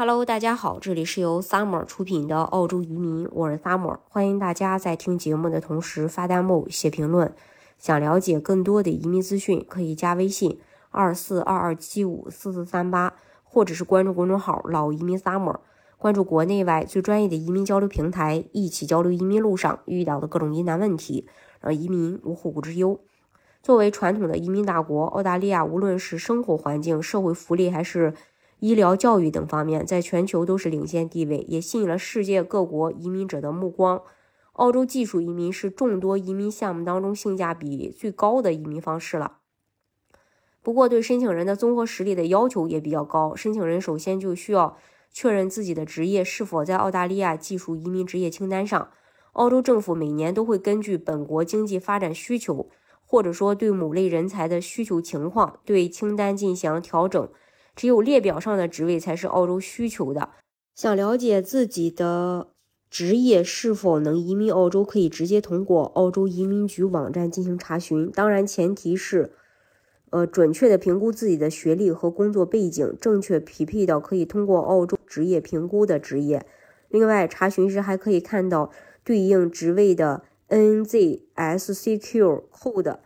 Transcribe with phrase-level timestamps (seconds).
[0.00, 7.34] Hello，大家好，这里是由 Summer 出品的澳洲移民，我是 Summer，欢迎大家在听节目的同时发弹幕、写评论。
[7.78, 10.60] 想了解更多的移民资讯，可以加微信
[10.92, 15.56] 二四二二七五四四三八，或者是关注公众号“老移民 Summer”，
[15.96, 21.26] 关注国内外最专业的移民交流平台，一起交流移民路上遇到的各种疑难问题，
[21.60, 23.00] 让移民无后顾之忧。
[23.64, 28.14] 作为传统的移民大国，澳大利亚无论是生活环境、社会福利还是
[28.60, 34.02] 医疗、教育等方面，在全球都是领先地位，也吸引了世界各国移民者的目光。
[34.54, 39.38] 澳洲技术移民是众多移民项目当中性价比最高的移民方式了。
[40.60, 43.36] 不过，对申请人的综合实力的要求也比较高。
[43.36, 44.76] 申请人首先就需要
[45.12, 48.90] 确认自己的职业是否在澳大利亚技术移民职业清单上。
[49.34, 52.68] 澳洲政府每年都会根据本国经济发展需求，
[53.06, 57.28] 或者说对某类人才的需求情况，对清单进行调整。
[57.78, 60.30] 只有列表上的职位才是澳洲需求的。
[60.74, 62.48] 想了解自己的
[62.90, 68.10] 职业是否能移民澳洲，可以直接通过澳洲移民局网站进行查询。
[68.10, 69.30] 当然，前提是，
[70.10, 76.44] 呃，准确的评估自己的学历和工作背景，正确匹配到可以通过澳洲职业评估的职业。
[76.88, 78.72] 另外，查询时还可以看到
[79.04, 82.98] 对应职位的 NZSCQ code。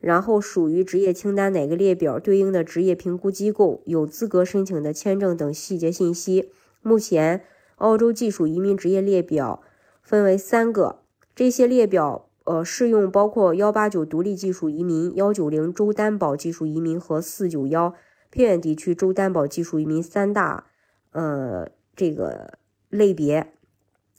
[0.00, 6.52] 然后属于职业清单哪个列表对应的职业评估机构有资格申请的签证等细节信息。
[6.82, 7.42] 目前，
[7.76, 9.62] 澳洲技术移民职业列表
[10.02, 11.00] 分为三个，
[11.34, 17.94] 这些列表呃适用包括幺八九独立技术移民、幺九零州担保技术移民和四九幺
[18.30, 20.66] 偏远地区州担保技术移民三大
[21.10, 23.52] 呃这个类别。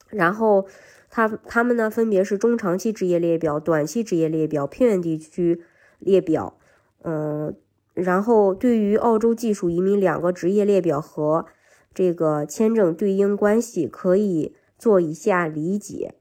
[0.08, 0.66] 然后，
[1.09, 5.64] 它它们呢分别是中长期职业列表、短期职业列表、偏远地区。
[6.02, 6.58] 列表，
[7.03, 7.53] 嗯，
[7.94, 11.45] 然后对于澳洲技术移民两个职业列表和
[11.94, 16.16] 这个签证对应关系，可以做以下理解，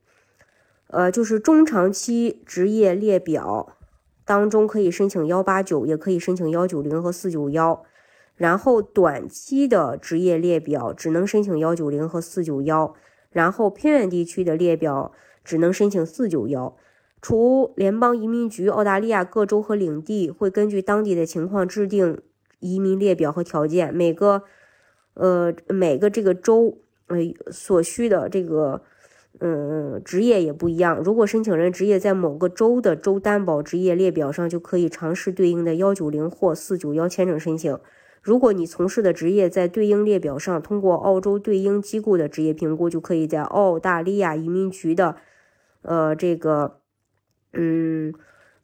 [0.88, 3.76] 呃，就是中长期职业列表
[4.24, 7.84] 当中可以申请幺八九，也可以申请幺九零和四九幺，
[8.34, 12.96] 然后短期的职业列表只能申请幺九零和四九幺，
[13.30, 15.12] 然后偏远地区的列表
[15.44, 16.76] 只能申请四九幺。
[17.20, 22.20] 除联邦移民局，澳大利亚各州和领地会根据当地的情况制定
[22.60, 23.92] 移民列表和条件。
[23.92, 24.44] 每个，
[25.14, 26.78] 呃，每个这个州，
[27.08, 27.16] 呃，
[27.50, 28.82] 所需的这个，
[29.40, 30.96] 嗯，职业也不一样。
[31.02, 37.76] 如果申请人职业在某个州的州担保职业列表上，就可以尝试对应的幺九零或四九幺签证申请。
[38.22, 45.16] 如果你从事的职业在对应列表上，通过澳洲对应机构的职业评估，就可以在澳大利亚移民局的，
[45.82, 46.80] 呃，这个。
[47.54, 48.12] 嗯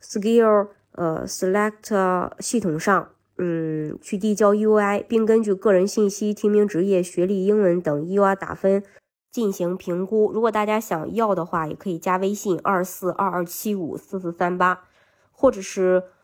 [0.03, 8.85] ，Skill 呃 Select 系统上，嗯，去递交 UI，并根据个人信息、提名职业、学历、英文等 UI 打分
[9.33, 10.31] 进行评估。
[10.31, 14.85] 如果大家想要的话，也可以加微信二四二二七五四四三八，
[15.33, 16.03] 或者是